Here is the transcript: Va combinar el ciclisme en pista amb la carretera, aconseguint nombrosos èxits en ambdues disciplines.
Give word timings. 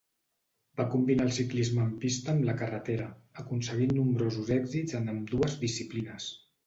Va 0.79 0.85
combinar 0.93 1.25
el 1.29 1.33
ciclisme 1.35 1.83
en 1.83 1.91
pista 2.05 2.33
amb 2.33 2.47
la 2.47 2.55
carretera, 2.61 3.09
aconseguint 3.43 3.93
nombrosos 3.99 4.51
èxits 4.59 4.99
en 5.01 5.13
ambdues 5.15 5.59
disciplines. 5.67 6.33